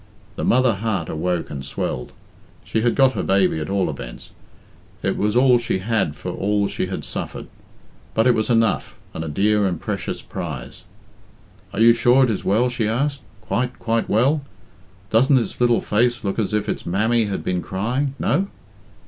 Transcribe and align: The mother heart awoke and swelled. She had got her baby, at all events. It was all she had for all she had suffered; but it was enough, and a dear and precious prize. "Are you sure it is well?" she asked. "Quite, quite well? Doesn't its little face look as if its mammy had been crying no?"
The 0.35 0.43
mother 0.43 0.73
heart 0.77 1.09
awoke 1.09 1.51
and 1.51 1.63
swelled. 1.63 2.11
She 2.63 2.81
had 2.81 2.95
got 2.95 3.11
her 3.11 3.21
baby, 3.21 3.59
at 3.59 3.69
all 3.69 3.87
events. 3.87 4.31
It 5.03 5.15
was 5.15 5.35
all 5.35 5.59
she 5.59 5.77
had 5.77 6.15
for 6.15 6.31
all 6.31 6.67
she 6.67 6.87
had 6.87 7.05
suffered; 7.05 7.45
but 8.15 8.25
it 8.25 8.33
was 8.33 8.49
enough, 8.49 8.97
and 9.13 9.23
a 9.23 9.27
dear 9.27 9.67
and 9.67 9.79
precious 9.79 10.23
prize. 10.23 10.85
"Are 11.71 11.79
you 11.79 11.93
sure 11.93 12.23
it 12.23 12.31
is 12.31 12.43
well?" 12.43 12.67
she 12.67 12.87
asked. 12.87 13.21
"Quite, 13.41 13.77
quite 13.77 14.09
well? 14.09 14.41
Doesn't 15.11 15.37
its 15.37 15.61
little 15.61 15.81
face 15.81 16.23
look 16.23 16.39
as 16.39 16.51
if 16.51 16.67
its 16.67 16.83
mammy 16.83 17.25
had 17.25 17.43
been 17.43 17.61
crying 17.61 18.15
no?" 18.17 18.47